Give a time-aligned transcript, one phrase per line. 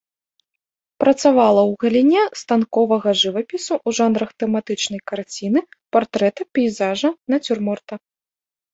[1.03, 5.59] Працавала ў галіне станковага жывапісу ў жанрах тэматычнай карціны,
[5.99, 7.93] партрэта, пейзажа, нацюрморта.